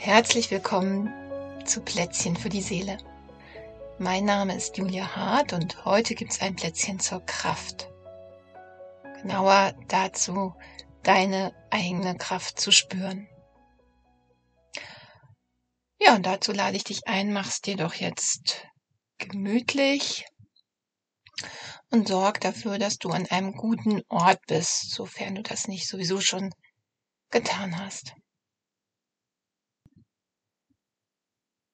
Herzlich 0.00 0.52
willkommen 0.52 1.12
zu 1.66 1.82
Plätzchen 1.82 2.36
für 2.36 2.48
die 2.48 2.62
Seele. 2.62 2.98
Mein 3.98 4.24
Name 4.24 4.54
ist 4.54 4.78
Julia 4.78 5.16
Hart 5.16 5.52
und 5.52 5.84
heute 5.84 6.14
gibt 6.14 6.30
es 6.30 6.40
ein 6.40 6.54
Plätzchen 6.54 7.00
zur 7.00 7.20
Kraft. 7.26 7.90
Genauer 9.20 9.74
dazu, 9.88 10.54
deine 11.02 11.52
eigene 11.70 12.16
Kraft 12.16 12.60
zu 12.60 12.70
spüren. 12.70 13.28
Ja, 15.98 16.14
und 16.14 16.24
dazu 16.26 16.52
lade 16.52 16.76
ich 16.76 16.84
dich 16.84 17.08
ein, 17.08 17.32
mach's 17.32 17.60
dir 17.60 17.76
doch 17.76 17.94
jetzt 17.94 18.68
gemütlich 19.18 20.26
und 21.90 22.06
sorg 22.06 22.40
dafür, 22.40 22.78
dass 22.78 22.98
du 22.98 23.10
an 23.10 23.26
einem 23.26 23.52
guten 23.52 24.02
Ort 24.08 24.46
bist, 24.46 24.92
sofern 24.92 25.34
du 25.34 25.42
das 25.42 25.66
nicht 25.66 25.88
sowieso 25.88 26.20
schon 26.20 26.54
getan 27.30 27.84
hast. 27.84 28.14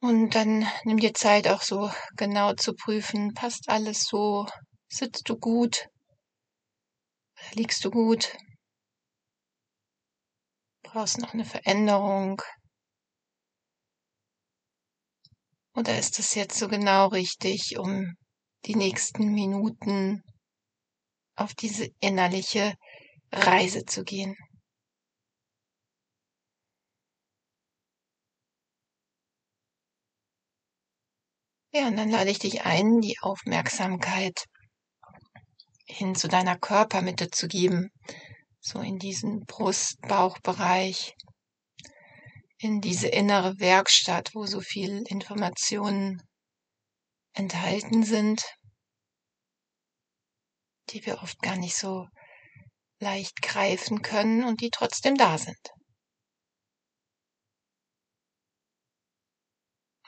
Und 0.00 0.34
dann 0.34 0.66
nimm 0.84 0.98
dir 0.98 1.14
Zeit 1.14 1.48
auch 1.48 1.62
so 1.62 1.90
genau 2.16 2.54
zu 2.54 2.74
prüfen, 2.74 3.34
passt 3.34 3.68
alles 3.68 4.04
so, 4.04 4.46
sitzt 4.88 5.28
du 5.28 5.36
gut, 5.36 5.88
liegst 7.54 7.84
du 7.84 7.90
gut, 7.90 8.36
brauchst 10.82 11.18
noch 11.18 11.34
eine 11.34 11.44
Veränderung. 11.44 12.42
Oder 15.74 15.98
ist 15.98 16.18
es 16.18 16.34
jetzt 16.34 16.58
so 16.58 16.68
genau 16.68 17.08
richtig, 17.08 17.78
um 17.78 18.14
die 18.66 18.74
nächsten 18.74 19.32
Minuten 19.32 20.22
auf 21.36 21.54
diese 21.54 21.88
innerliche 22.00 22.74
Reise 23.32 23.84
zu 23.84 24.04
gehen? 24.04 24.36
Ja, 31.78 31.86
und 31.86 31.96
dann 31.96 32.10
lade 32.10 32.28
ich 32.28 32.40
dich 32.40 32.62
ein, 32.62 33.00
die 33.00 33.20
Aufmerksamkeit 33.20 34.46
hin 35.86 36.16
zu 36.16 36.26
deiner 36.26 36.58
Körpermitte 36.58 37.30
zu 37.30 37.46
geben, 37.46 37.92
so 38.60 38.80
in 38.80 38.98
diesen 38.98 39.44
Brust-Bauchbereich, 39.46 41.14
in 42.58 42.80
diese 42.80 43.06
innere 43.06 43.60
Werkstatt, 43.60 44.34
wo 44.34 44.44
so 44.44 44.60
viel 44.60 45.04
Informationen 45.06 46.20
enthalten 47.34 48.02
sind, 48.02 48.42
die 50.90 51.06
wir 51.06 51.22
oft 51.22 51.38
gar 51.42 51.56
nicht 51.56 51.76
so 51.76 52.08
leicht 52.98 53.40
greifen 53.40 54.02
können 54.02 54.42
und 54.42 54.62
die 54.62 54.70
trotzdem 54.70 55.14
da 55.14 55.38
sind. 55.38 55.77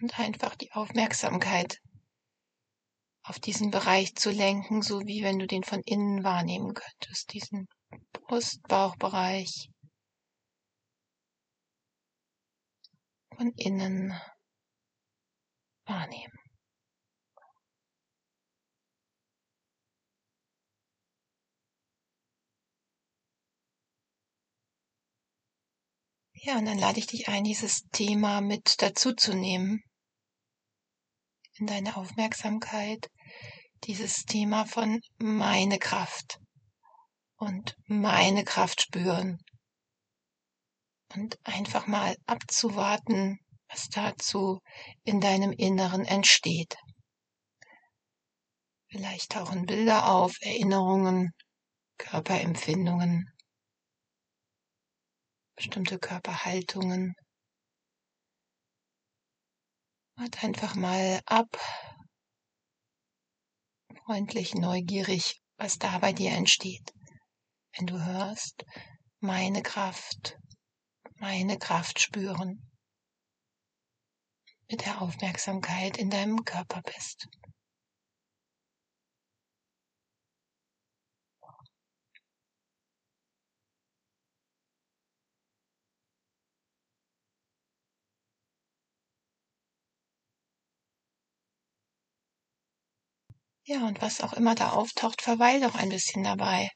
Und 0.00 0.18
einfach 0.18 0.54
die 0.54 0.72
Aufmerksamkeit 0.72 1.80
auf 3.22 3.38
diesen 3.38 3.70
Bereich 3.70 4.14
zu 4.14 4.30
lenken, 4.30 4.82
so 4.82 5.00
wie 5.06 5.22
wenn 5.22 5.38
du 5.38 5.46
den 5.46 5.62
von 5.62 5.82
innen 5.82 6.24
wahrnehmen 6.24 6.72
könntest, 6.74 7.32
diesen 7.32 7.68
Brust-Bauchbereich 8.12 9.70
von 13.36 13.52
innen 13.56 14.18
wahrnehmen. 15.84 16.32
Ja, 26.40 26.56
und 26.56 26.66
dann 26.66 26.78
lade 26.78 26.98
ich 26.98 27.06
dich 27.06 27.28
ein, 27.28 27.44
dieses 27.44 27.88
Thema 27.90 28.40
mit 28.40 28.80
dazu 28.80 29.12
zu 29.12 29.34
nehmen 29.34 29.82
in 31.58 31.66
deine 31.66 31.96
Aufmerksamkeit 31.96 33.10
dieses 33.84 34.24
Thema 34.24 34.66
von 34.66 35.00
meine 35.18 35.78
Kraft 35.78 36.38
und 37.36 37.76
meine 37.86 38.44
Kraft 38.44 38.82
spüren 38.82 39.38
und 41.14 41.38
einfach 41.44 41.86
mal 41.86 42.16
abzuwarten, 42.26 43.38
was 43.68 43.88
dazu 43.88 44.60
in 45.04 45.20
deinem 45.20 45.52
Inneren 45.52 46.04
entsteht. 46.04 46.76
Vielleicht 48.90 49.32
tauchen 49.32 49.66
Bilder 49.66 50.10
auf, 50.10 50.36
Erinnerungen, 50.40 51.32
Körperempfindungen, 51.98 53.30
bestimmte 55.56 55.98
Körperhaltungen, 55.98 57.14
Wart 60.18 60.42
einfach 60.42 60.74
mal 60.74 61.20
ab, 61.26 61.46
freundlich, 64.04 64.52
neugierig, 64.56 65.40
was 65.58 65.78
da 65.78 65.96
bei 65.98 66.12
dir 66.12 66.32
entsteht. 66.32 66.92
Wenn 67.76 67.86
du 67.86 68.04
hörst, 68.04 68.64
meine 69.20 69.62
Kraft, 69.62 70.36
meine 71.20 71.56
Kraft 71.56 72.00
spüren, 72.00 72.68
mit 74.68 74.84
der 74.84 75.02
Aufmerksamkeit 75.02 75.96
in 75.98 76.10
deinem 76.10 76.44
Körper 76.44 76.82
bist. 76.82 77.28
Ja, 93.70 93.86
und 93.86 94.00
was 94.00 94.22
auch 94.22 94.32
immer 94.32 94.54
da 94.54 94.70
auftaucht, 94.70 95.20
verweil 95.20 95.60
doch 95.60 95.74
ein 95.74 95.90
bisschen 95.90 96.22
dabei. 96.22 96.70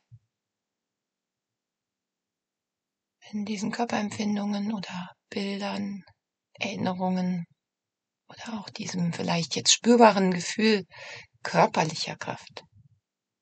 In 3.31 3.47
diesen 3.47 3.71
Körperempfindungen 3.71 4.75
oder 4.75 5.09
Bildern, 5.31 6.05
Erinnerungen 6.53 7.47
oder 8.29 8.61
auch 8.61 8.69
diesem 8.69 9.15
vielleicht 9.15 9.57
jetzt 9.57 9.73
spürbaren 9.73 10.33
Gefühl 10.33 10.85
körperlicher 11.43 12.17
Kraft. 12.17 12.63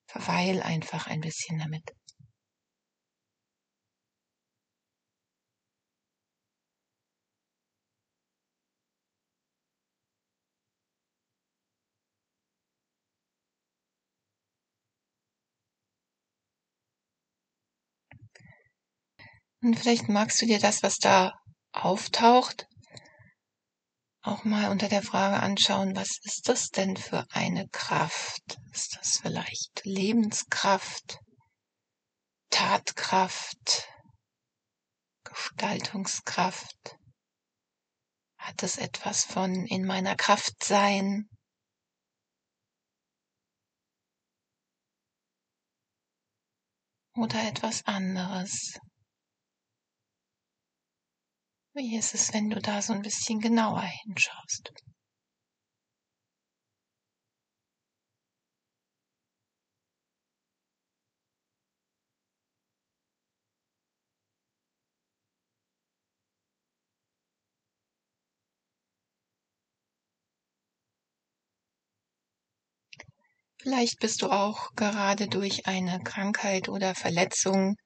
Verweil 0.06 0.62
einfach 0.62 1.08
ein 1.08 1.20
bisschen 1.20 1.58
damit. 1.58 1.82
Und 19.62 19.78
vielleicht 19.78 20.08
magst 20.08 20.40
du 20.40 20.46
dir 20.46 20.58
das, 20.58 20.82
was 20.82 20.96
da 20.96 21.34
auftaucht, 21.72 22.66
auch 24.22 24.44
mal 24.44 24.70
unter 24.70 24.88
der 24.88 25.02
Frage 25.02 25.40
anschauen, 25.40 25.96
was 25.96 26.18
ist 26.22 26.48
das 26.48 26.68
denn 26.68 26.96
für 26.96 27.26
eine 27.30 27.68
Kraft? 27.68 28.58
Ist 28.72 28.96
das 28.96 29.18
vielleicht 29.18 29.82
Lebenskraft, 29.84 31.18
Tatkraft, 32.50 33.88
Gestaltungskraft? 35.24 36.96
Hat 38.38 38.62
es 38.62 38.76
etwas 38.78 39.24
von 39.24 39.66
in 39.66 39.84
meiner 39.86 40.16
Kraft 40.16 40.64
sein? 40.64 41.28
Oder 47.14 47.46
etwas 47.46 47.86
anderes? 47.86 48.78
Wie 51.80 51.96
ist 51.96 52.12
es, 52.12 52.34
wenn 52.34 52.50
du 52.50 52.60
da 52.60 52.82
so 52.82 52.92
ein 52.92 53.00
bisschen 53.00 53.40
genauer 53.40 53.80
hinschaust? 53.80 54.70
Vielleicht 73.56 74.00
bist 74.00 74.20
du 74.20 74.30
auch 74.30 74.74
gerade 74.76 75.28
durch 75.28 75.64
eine 75.64 75.98
Krankheit 76.00 76.68
oder 76.68 76.94
Verletzung 76.94 77.76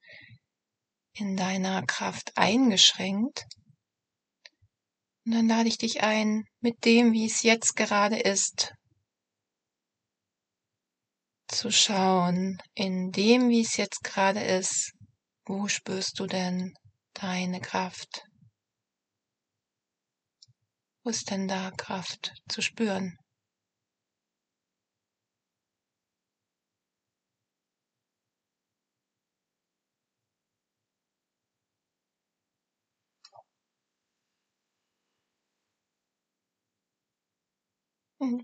in 1.13 1.37
deiner 1.37 1.85
Kraft 1.85 2.33
eingeschränkt 2.35 3.45
und 5.25 5.31
dann 5.31 5.47
lade 5.47 5.67
ich 5.67 5.77
dich 5.77 6.01
ein, 6.03 6.45
mit 6.59 6.85
dem, 6.85 7.11
wie 7.11 7.25
es 7.25 7.41
jetzt 7.41 7.75
gerade 7.75 8.19
ist, 8.19 8.73
zu 11.47 11.71
schauen, 11.71 12.61
in 12.75 13.11
dem, 13.11 13.49
wie 13.49 13.61
es 13.61 13.77
jetzt 13.77 14.03
gerade 14.03 14.41
ist, 14.41 14.93
wo 15.45 15.67
spürst 15.67 16.19
du 16.19 16.27
denn 16.27 16.73
deine 17.13 17.59
Kraft? 17.59 18.23
Wo 21.03 21.09
ist 21.09 21.29
denn 21.29 21.47
da 21.47 21.71
Kraft 21.71 22.33
zu 22.49 22.61
spüren? 22.61 23.17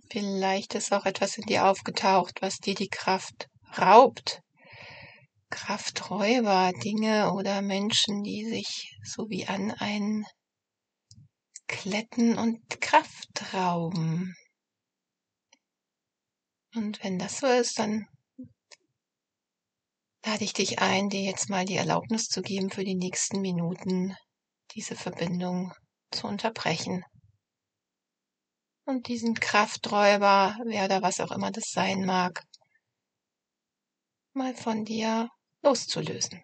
Vielleicht 0.10 0.76
ist 0.76 0.94
auch 0.94 1.06
etwas 1.06 1.38
in 1.38 1.46
dir 1.46 1.68
aufgetaucht, 1.68 2.42
was 2.42 2.58
dir 2.58 2.76
die 2.76 2.90
Kraft 2.90 3.48
raubt. 3.78 4.42
Krafträuber, 5.50 6.72
Dinge 6.84 7.34
oder 7.34 7.62
Menschen, 7.62 8.24
die 8.24 8.46
sich 8.46 8.98
so 9.04 9.30
wie 9.30 9.48
an 9.48 9.72
ein 9.72 10.26
Kletten 11.68 12.38
und 12.38 12.82
Kraft 12.82 13.54
rauben. 13.54 14.36
Und 16.74 17.04
wenn 17.04 17.20
das 17.20 17.40
so 17.40 17.48
ist, 17.48 17.80
dann 17.80 18.08
lade 20.26 20.44
ich 20.44 20.54
dich 20.54 20.80
ein, 20.80 21.10
dir 21.10 21.22
jetzt 21.22 21.50
mal 21.50 21.66
die 21.66 21.76
Erlaubnis 21.76 22.28
zu 22.28 22.42
geben, 22.42 22.70
für 22.70 22.84
die 22.84 22.96
nächsten 22.96 23.42
Minuten 23.42 24.16
diese 24.74 24.96
Verbindung 24.96 25.74
zu 26.12 26.28
unterbrechen 26.28 27.04
und 28.86 29.08
diesen 29.08 29.36
Krafträuber, 29.36 30.58
wer 30.66 30.86
oder 30.86 31.02
was 31.02 31.20
auch 31.20 31.32
immer 31.32 31.52
das 31.52 31.72
sein 31.72 32.06
mag, 32.06 32.44
mal 34.34 34.56
von 34.56 34.86
dir 34.86 35.30
loszulösen. 35.62 36.42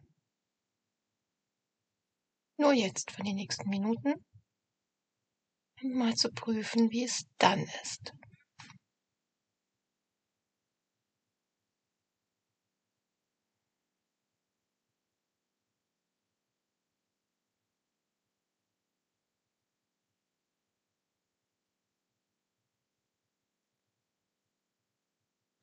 Nur 2.58 2.74
jetzt 2.74 3.12
für 3.12 3.24
die 3.24 3.34
nächsten 3.34 3.70
Minuten 3.70 4.26
und 5.82 5.94
mal 5.94 6.16
zu 6.16 6.32
prüfen, 6.32 6.92
wie 6.92 7.04
es 7.04 7.26
dann 7.38 7.64
ist. 7.84 8.14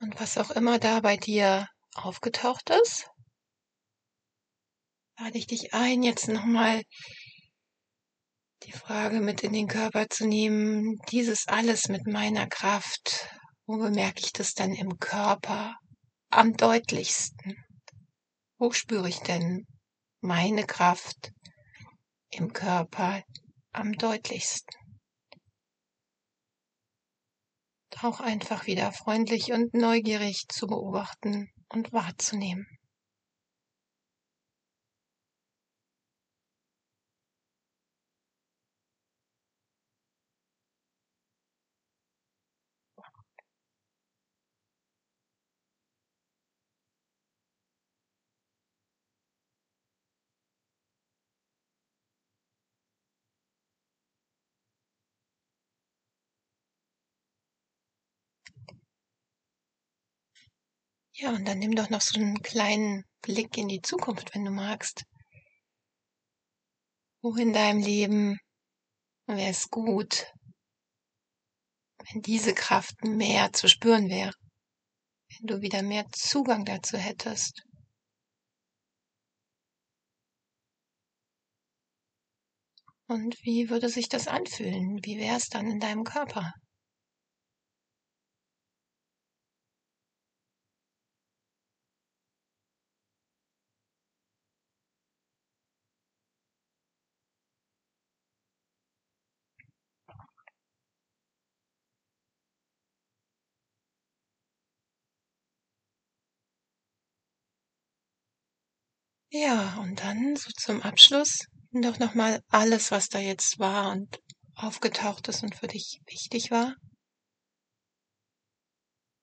Und 0.04 0.20
was 0.20 0.36
auch 0.36 0.50
immer 0.50 0.78
da 0.78 1.00
bei 1.00 1.16
dir 1.16 1.66
aufgetaucht 1.94 2.68
ist, 2.68 3.08
lade 5.18 5.38
ich 5.38 5.46
dich 5.46 5.72
ein, 5.72 6.02
jetzt 6.02 6.28
nochmal 6.28 6.82
die 8.64 8.72
Frage 8.72 9.22
mit 9.22 9.42
in 9.42 9.54
den 9.54 9.66
Körper 9.66 10.10
zu 10.10 10.26
nehmen, 10.26 10.98
dieses 11.10 11.48
alles 11.48 11.88
mit 11.88 12.06
meiner 12.06 12.46
Kraft, 12.46 13.30
wo 13.64 13.78
bemerke 13.78 14.20
ich 14.20 14.34
das 14.34 14.52
dann 14.52 14.74
im 14.74 14.98
Körper 14.98 15.74
am 16.28 16.54
deutlichsten? 16.54 17.56
Wo 18.58 18.72
spüre 18.72 19.08
ich 19.08 19.20
denn 19.20 19.66
meine 20.20 20.66
Kraft 20.66 21.32
im 22.28 22.52
Körper 22.52 23.22
am 23.72 23.94
deutlichsten? 23.94 24.83
Auch 28.04 28.20
einfach 28.20 28.66
wieder 28.66 28.92
freundlich 28.92 29.52
und 29.52 29.74
neugierig 29.74 30.46
zu 30.48 30.66
beobachten 30.66 31.50
und 31.68 31.92
wahrzunehmen. 31.92 32.66
Ja, 61.16 61.30
und 61.30 61.46
dann 61.46 61.60
nimm 61.60 61.76
doch 61.76 61.90
noch 61.90 62.00
so 62.00 62.18
einen 62.18 62.42
kleinen 62.42 63.04
Blick 63.22 63.56
in 63.56 63.68
die 63.68 63.80
Zukunft, 63.80 64.34
wenn 64.34 64.44
du 64.44 64.50
magst. 64.50 65.04
Wo 67.22 67.36
in 67.36 67.52
deinem 67.52 67.80
Leben 67.80 68.38
wäre 69.26 69.50
es 69.50 69.70
gut, 69.70 70.26
wenn 71.98 72.20
diese 72.22 72.52
Kraft 72.52 73.04
mehr 73.04 73.52
zu 73.52 73.68
spüren 73.68 74.08
wäre, 74.08 74.32
wenn 75.38 75.46
du 75.46 75.60
wieder 75.60 75.82
mehr 75.82 76.04
Zugang 76.10 76.64
dazu 76.64 76.98
hättest. 76.98 77.62
Und 83.06 83.36
wie 83.42 83.70
würde 83.70 83.88
sich 83.88 84.08
das 84.08 84.26
anfühlen? 84.26 84.98
Wie 85.04 85.18
wäre 85.18 85.36
es 85.36 85.48
dann 85.48 85.70
in 85.70 85.78
deinem 85.78 86.02
Körper? 86.02 86.52
Ja, 109.36 109.78
und 109.80 109.98
dann 109.98 110.36
so 110.36 110.48
zum 110.52 110.80
Abschluss 110.82 111.48
doch 111.72 111.98
nochmal 111.98 112.40
alles, 112.50 112.92
was 112.92 113.08
da 113.08 113.18
jetzt 113.18 113.58
war 113.58 113.90
und 113.90 114.20
aufgetaucht 114.54 115.26
ist 115.26 115.42
und 115.42 115.56
für 115.56 115.66
dich 115.66 116.00
wichtig 116.06 116.52
war. 116.52 116.76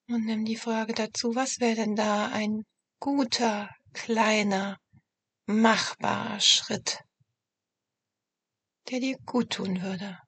Und 0.10 0.26
nimm 0.26 0.44
die 0.44 0.58
Frage 0.58 0.92
dazu, 0.92 1.34
was 1.34 1.62
wäre 1.62 1.76
denn 1.76 1.96
da 1.96 2.28
ein 2.28 2.66
guter, 3.00 3.74
kleiner, 3.94 4.78
machbarer 5.46 6.42
Schritt, 6.42 7.00
der 8.90 9.00
dir 9.00 9.18
gut 9.26 9.52
tun 9.52 9.82
würde? 9.82 10.20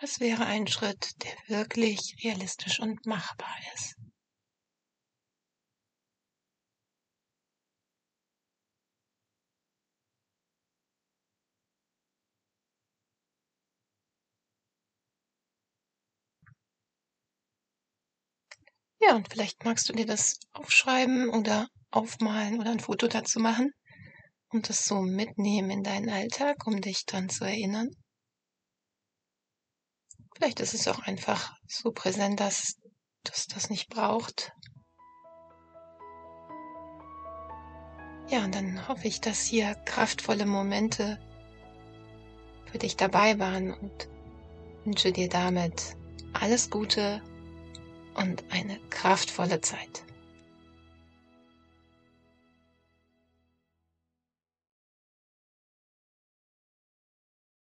Was 0.00 0.18
wäre 0.18 0.46
ein 0.46 0.66
Schritt, 0.66 1.22
der 1.22 1.58
wirklich 1.58 2.16
realistisch 2.24 2.80
und 2.80 3.04
machbar 3.04 3.54
ist? 3.74 3.96
Ja, 19.06 19.16
und 19.16 19.28
vielleicht 19.30 19.64
magst 19.64 19.88
du 19.88 19.92
dir 19.92 20.06
das 20.06 20.38
aufschreiben 20.52 21.28
oder 21.28 21.68
aufmalen 21.90 22.58
oder 22.58 22.70
ein 22.70 22.80
Foto 22.80 23.06
dazu 23.06 23.38
machen 23.38 23.72
und 24.48 24.68
das 24.68 24.84
so 24.84 25.02
mitnehmen 25.02 25.70
in 25.70 25.82
deinen 25.82 26.08
Alltag, 26.08 26.66
um 26.66 26.80
dich 26.80 27.04
dran 27.04 27.28
zu 27.28 27.44
erinnern. 27.44 27.90
Vielleicht 30.34 30.60
ist 30.60 30.74
es 30.74 30.88
auch 30.88 31.00
einfach 31.00 31.52
so 31.68 31.92
präsent, 31.92 32.40
dass 32.40 32.76
das 33.24 33.46
das 33.46 33.68
nicht 33.68 33.88
braucht. 33.88 34.52
Ja, 38.28 38.44
und 38.44 38.54
dann 38.54 38.88
hoffe 38.88 39.06
ich, 39.06 39.20
dass 39.20 39.44
hier 39.44 39.74
kraftvolle 39.84 40.46
Momente 40.46 41.20
für 42.70 42.78
dich 42.78 42.96
dabei 42.96 43.38
waren 43.38 43.72
und 43.72 44.08
wünsche 44.84 45.12
dir 45.12 45.28
damit 45.28 45.96
alles 46.32 46.70
Gute 46.70 47.22
und 48.14 48.44
eine 48.50 48.78
kraftvolle 48.90 49.60
Zeit. 49.60 50.04